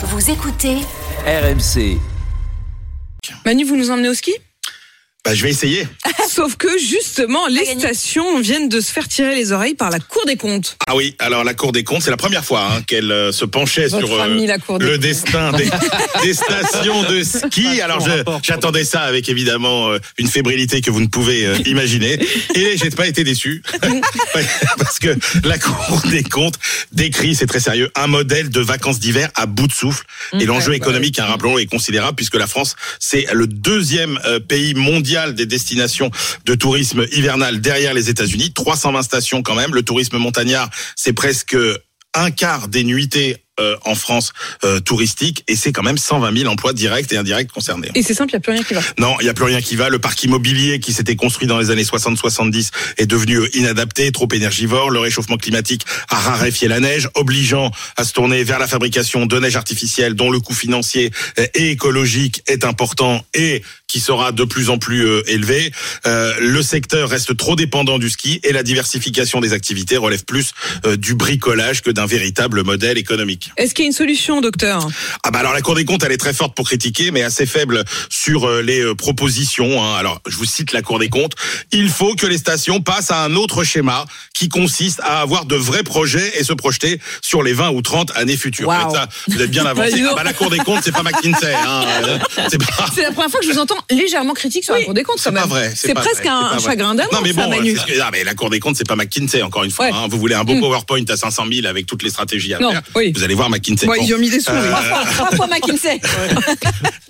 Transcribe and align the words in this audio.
Vous 0.00 0.30
écoutez 0.30 0.76
RMC. 1.26 1.98
Manu, 3.44 3.64
vous 3.64 3.76
nous 3.76 3.90
emmenez 3.90 4.08
au 4.08 4.14
ski? 4.14 4.32
Bah, 5.24 5.34
je 5.34 5.42
vais 5.42 5.50
essayer. 5.50 5.88
Sauf 6.28 6.56
que 6.56 6.68
justement, 6.78 7.46
les 7.48 7.64
gagné. 7.64 7.80
stations 7.80 8.40
viennent 8.40 8.68
de 8.68 8.80
se 8.80 8.92
faire 8.92 9.08
tirer 9.08 9.34
les 9.34 9.52
oreilles 9.52 9.74
par 9.74 9.90
la 9.90 9.98
Cour 9.98 10.24
des 10.26 10.36
comptes. 10.36 10.76
Ah 10.86 10.94
oui, 10.94 11.16
alors 11.18 11.42
la 11.44 11.54
Cour 11.54 11.72
des 11.72 11.84
comptes, 11.84 12.02
c'est 12.02 12.10
la 12.10 12.16
première 12.16 12.44
fois 12.44 12.68
hein, 12.70 12.82
qu'elle 12.86 13.10
euh, 13.10 13.32
se 13.32 13.44
penchait 13.44 13.88
Votre 13.88 14.06
sur 14.06 14.16
euh, 14.20 14.24
ami, 14.24 14.46
la 14.46 14.58
Cour 14.58 14.78
des 14.78 14.84
le 14.84 14.92
comptes. 14.92 15.00
destin 15.00 15.52
des, 15.52 15.68
des 16.22 16.34
stations 16.34 17.02
de 17.04 17.22
ski. 17.22 17.80
Alors 17.80 18.00
je- 18.00 18.22
j'attendais 18.42 18.84
ça 18.84 19.00
avec 19.02 19.28
évidemment 19.28 19.88
euh, 19.90 19.98
une 20.18 20.28
fébrilité 20.28 20.80
que 20.80 20.90
vous 20.90 21.00
ne 21.00 21.06
pouvez 21.06 21.46
euh, 21.46 21.56
imaginer. 21.66 22.18
Et 22.54 22.76
j'ai 22.76 22.90
pas 22.90 23.06
été 23.06 23.24
déçu. 23.24 23.62
Parce 24.78 24.98
que 24.98 25.16
la 25.44 25.58
Cour 25.58 26.02
des 26.10 26.22
comptes 26.22 26.58
décrit, 26.92 27.34
c'est 27.34 27.46
très 27.46 27.60
sérieux, 27.60 27.90
un 27.96 28.06
modèle 28.06 28.50
de 28.50 28.60
vacances 28.60 28.98
d'hiver 29.00 29.30
à 29.34 29.46
bout 29.46 29.66
de 29.66 29.72
souffle. 29.72 30.04
Et 30.38 30.44
l'enjeu 30.44 30.74
économique, 30.74 31.18
hein, 31.18 31.24
rappelons, 31.26 31.58
est 31.58 31.66
considérable 31.66 32.16
puisque 32.16 32.36
la 32.36 32.46
France, 32.46 32.76
c'est 33.00 33.26
le 33.32 33.46
deuxième 33.46 34.18
euh, 34.26 34.40
pays 34.40 34.74
mondial 34.74 35.34
des 35.34 35.46
destinations 35.46 36.10
de 36.44 36.54
tourisme 36.54 37.06
hivernal 37.12 37.60
derrière 37.60 37.94
les 37.94 38.10
États-Unis. 38.10 38.52
320 38.52 39.02
stations 39.02 39.42
quand 39.42 39.54
même. 39.54 39.74
Le 39.74 39.82
tourisme 39.82 40.18
montagnard, 40.18 40.70
c'est 40.96 41.12
presque 41.12 41.56
un 42.14 42.30
quart 42.30 42.68
des 42.68 42.84
nuitées 42.84 43.36
euh, 43.60 43.76
en 43.84 43.96
France 43.96 44.32
euh, 44.62 44.78
touristique 44.78 45.42
et 45.48 45.56
c'est 45.56 45.72
quand 45.72 45.82
même 45.82 45.98
120 45.98 46.36
000 46.36 46.50
emplois 46.50 46.72
directs 46.72 47.12
et 47.12 47.16
indirects 47.16 47.50
concernés. 47.50 47.90
Et 47.96 48.04
c'est 48.04 48.14
simple, 48.14 48.30
il 48.30 48.36
n'y 48.36 48.38
a 48.38 48.40
plus 48.40 48.52
rien 48.52 48.62
qui 48.62 48.74
va. 48.74 48.80
Non, 48.98 49.16
il 49.20 49.24
n'y 49.24 49.28
a 49.28 49.34
plus 49.34 49.46
rien 49.46 49.60
qui 49.60 49.74
va. 49.74 49.88
Le 49.88 49.98
parc 49.98 50.22
immobilier 50.22 50.78
qui 50.78 50.92
s'était 50.92 51.16
construit 51.16 51.48
dans 51.48 51.58
les 51.58 51.70
années 51.70 51.82
60-70 51.82 52.70
est 52.98 53.06
devenu 53.06 53.38
euh, 53.38 53.56
inadapté, 53.56 54.12
trop 54.12 54.28
énergivore. 54.32 54.90
Le 54.90 55.00
réchauffement 55.00 55.38
climatique 55.38 55.84
a 56.08 56.16
raréfié 56.16 56.68
la 56.68 56.78
neige, 56.78 57.08
obligeant 57.14 57.72
à 57.96 58.04
se 58.04 58.12
tourner 58.12 58.44
vers 58.44 58.60
la 58.60 58.68
fabrication 58.68 59.26
de 59.26 59.40
neige 59.40 59.56
artificielle 59.56 60.14
dont 60.14 60.30
le 60.30 60.38
coût 60.38 60.54
financier 60.54 61.10
euh, 61.40 61.46
et 61.54 61.70
écologique 61.70 62.42
est 62.46 62.64
important 62.64 63.24
et 63.34 63.64
qui 63.88 64.00
sera 64.00 64.32
de 64.32 64.44
plus 64.44 64.68
en 64.70 64.78
plus 64.78 65.06
euh, 65.06 65.22
élevé. 65.26 65.72
Euh, 66.06 66.34
le 66.40 66.62
secteur 66.62 67.08
reste 67.08 67.36
trop 67.36 67.56
dépendant 67.56 67.98
du 67.98 68.10
ski 68.10 68.38
et 68.44 68.52
la 68.52 68.62
diversification 68.62 69.40
des 69.40 69.54
activités 69.54 69.96
relève 69.96 70.24
plus 70.24 70.52
euh, 70.86 70.96
du 70.96 71.14
bricolage 71.14 71.82
que 71.82 71.90
d'un 71.90 72.06
véritable 72.06 72.62
modèle 72.64 72.98
économique. 72.98 73.50
Est-ce 73.56 73.74
qu'il 73.74 73.84
y 73.84 73.86
a 73.86 73.88
une 73.88 73.92
solution, 73.96 74.40
docteur? 74.42 74.86
Ah 75.24 75.30
bah 75.30 75.38
alors 75.40 75.54
la 75.54 75.62
Cour 75.62 75.74
des 75.74 75.86
comptes 75.86 76.02
elle 76.04 76.12
est 76.12 76.18
très 76.18 76.34
forte 76.34 76.54
pour 76.54 76.66
critiquer 76.66 77.10
mais 77.10 77.22
assez 77.22 77.46
faible 77.46 77.82
sur 78.10 78.46
euh, 78.46 78.60
les 78.62 78.80
euh, 78.82 78.94
propositions. 78.94 79.82
hein. 79.82 79.94
Alors 79.96 80.20
je 80.28 80.36
vous 80.36 80.44
cite 80.44 80.72
la 80.72 80.82
Cour 80.82 80.98
des 80.98 81.08
comptes. 81.08 81.32
Il 81.72 81.88
faut 81.88 82.14
que 82.14 82.26
les 82.26 82.38
stations 82.38 82.82
passent 82.82 83.10
à 83.10 83.24
un 83.24 83.34
autre 83.36 83.64
schéma 83.64 84.04
qui 84.34 84.50
consiste 84.50 85.00
à 85.00 85.22
avoir 85.22 85.46
de 85.46 85.56
vrais 85.56 85.82
projets 85.82 86.38
et 86.38 86.44
se 86.44 86.52
projeter 86.52 87.00
sur 87.22 87.42
les 87.42 87.54
20 87.54 87.70
ou 87.70 87.80
30 87.80 88.12
années 88.16 88.36
futures. 88.36 88.70
Ça, 88.70 89.08
vous 89.28 89.40
êtes 89.40 89.50
bien 89.50 89.64
avancé. 89.66 90.02
Ah 90.10 90.14
bah 90.14 90.24
la 90.24 90.34
Cour 90.34 90.50
des 90.50 90.58
comptes 90.58 90.82
c'est 90.84 90.92
pas 90.92 91.02
McKinsey. 91.02 91.54
Hein. 91.54 91.84
C'est 92.50 92.58
pas. 92.58 92.86
C'est 92.94 93.02
la 93.02 93.12
première 93.12 93.30
fois 93.30 93.40
que 93.40 93.46
je 93.46 93.52
vous 93.52 93.58
entends 93.58 93.77
légèrement 93.90 94.34
critique 94.34 94.64
sur 94.64 94.74
la 94.74 94.82
Cour 94.82 94.94
des 94.94 95.02
comptes, 95.02 95.18
C'est 95.18 95.32
pas 95.32 95.40
même. 95.40 95.48
vrai. 95.48 95.72
C'est 95.74 95.94
presque 95.94 96.20
vrai, 96.24 96.28
un, 96.28 96.58
chagrin 96.58 96.94
d'amour, 96.94 97.12
Non 97.12 97.20
mais 97.22 97.32
ça, 97.32 97.42
bon, 97.44 97.50
Manu. 97.50 97.76
ce 97.76 97.84
que- 97.86 98.00
ah, 98.00 98.10
mais 98.12 98.24
la 98.24 98.34
Cour 98.34 98.50
des 98.50 98.60
comptes 98.60 98.76
c'est 98.76 98.86
pas 98.86 98.96
McKinsey 98.96 99.42
encore 99.42 99.64
une 99.64 99.70
fois. 99.70 99.86
Ouais. 99.86 99.92
hein. 99.94 100.06
Vous 100.10 100.18
voulez 100.18 100.34
un 100.34 100.44
beau 100.44 100.54
Mm. 100.54 100.60
PowerPoint 100.60 101.04
à 101.08 101.16
500 101.16 101.44
000 101.52 101.66
avec 101.66 101.86
toutes 101.86 102.02
les 102.02 102.10
stratégies 102.10 102.54
à 102.54 102.58
Non, 102.58 102.70
faire. 102.70 102.82
oui. 102.96 103.12
Vous 103.14 103.22
allez 103.22 103.34
voir 103.34 103.50
McKinsey. 103.50 103.86
Ouais, 103.88 103.98
Bon. 103.98 104.04
ils 104.06 104.14
ont 104.14 104.18
mis 104.18 104.30
des 104.30 104.40
sous. 104.40 104.50
oui. 104.52 104.68
Parfois 105.18 105.46
McKinsey. 105.46 106.00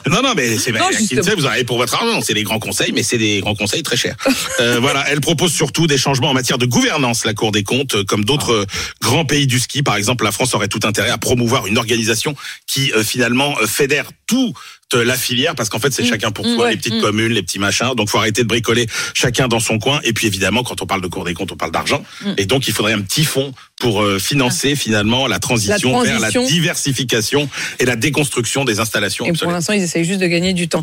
Non, 0.09 0.23
non, 0.23 0.33
mais 0.35 0.57
c'est 0.57 0.73
Non, 0.73 0.89
McKinsey, 0.89 1.35
vous 1.35 1.45
en 1.45 1.51
avez 1.51 1.65
pour 1.65 1.77
votre 1.77 1.95
argent. 1.95 2.21
C'est 2.23 2.33
des 2.33 2.43
grands 2.45 2.61
conseils, 2.61 2.93
mais 2.93 3.03
c'est 3.03 3.19
des 3.19 3.41
grands 3.41 3.55
conseils 3.55 3.83
très 3.83 3.97
chers. 3.97 4.17
Euh, 4.61 4.79
voilà, 4.81 5.05
elle 5.11 5.21
propose 5.21 5.53
surtout 5.53 5.87
des 5.87 5.99
changements 5.99 6.31
en 6.31 6.35
matière 6.35 6.57
de 6.57 6.65
gouvernance, 6.67 7.27
la 7.27 7.35
Cour 7.35 7.53
des 7.53 7.63
comptes, 7.63 7.95
euh, 7.97 8.05
comme 8.05 8.25
d'autres 8.25 8.53
euh, 8.53 8.67
grands 9.03 9.27
pays 9.27 9.47
du 9.47 9.59
ski. 9.61 9.83
Par 9.83 9.97
exemple, 9.97 10.25
la 10.25 10.33
France 10.33 10.55
aurait 10.55 10.69
tout 10.69 10.81
intérêt 10.85 11.11
à 11.11 11.19
promouvoir 11.19 11.67
une 11.67 11.77
organisation 11.77 12.35
qui 12.67 12.91
euh, 12.93 13.03
finalement 13.05 13.55
euh, 13.61 13.67
fédère 13.67 14.07
tout 14.27 14.55
euh, 14.88 14.88
la 14.95 15.17
filière 15.17 15.55
parce 15.55 15.69
qu'en 15.69 15.79
fait 15.79 15.93
c'est 15.93 16.05
chacun 16.05 16.31
pour 16.31 16.47
soi 16.47 16.65
ouais, 16.65 16.71
les 16.71 16.77
petites 16.77 16.95
mmh. 16.95 17.01
communes 17.01 17.33
les 17.33 17.43
petits 17.43 17.59
machins. 17.59 17.95
Donc 17.97 18.09
faut 18.09 18.19
arrêter 18.19 18.43
de 18.43 18.49
bricoler 18.49 18.87
chacun 19.15 19.49
dans 19.49 19.61
son 19.61 19.79
coin. 19.79 20.01
Et 20.05 20.13
puis 20.13 20.27
évidemment 20.27 20.63
quand 20.63 20.81
on 20.83 20.87
parle 20.87 21.03
de 21.03 21.09
cour 21.09 21.25
des 21.25 21.35
comptes 21.35 21.53
on 21.53 21.57
parle 21.57 21.73
d'argent. 21.73 22.03
Et 22.37 22.47
donc 22.47 22.69
il 22.69 22.75
faudrait 22.75 22.93
un 22.93 23.03
petit 23.03 23.25
fonds 23.25 23.53
pour 23.79 24.03
euh, 24.03 24.19
financer 24.19 24.75
finalement 24.75 25.27
la 25.27 25.39
transition, 25.39 26.01
vers 26.03 26.21
la 26.21 26.31
diversification 26.31 27.49
et 27.79 27.85
la 27.85 27.97
déconstruction 27.97 28.65
des 28.65 28.81
installations 28.81 29.25
Et 29.27 29.33
pour 29.33 29.51
l'instant, 29.51 29.73
ils 29.73 29.83
essayent 29.83 30.05
juste 30.05 30.21
de 30.21 30.27
gagner 30.27 30.53
du 30.53 30.69
temps. 30.69 30.83